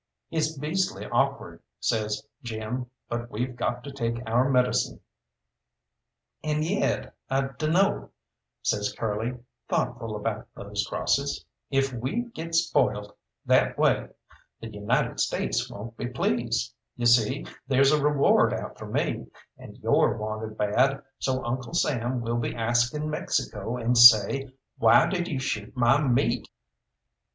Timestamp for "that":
13.45-13.77